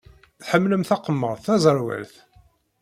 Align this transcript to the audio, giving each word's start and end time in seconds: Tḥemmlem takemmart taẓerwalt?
Tḥemmlem 0.41 0.83
takemmart 0.89 1.43
taẓerwalt? 1.45 2.13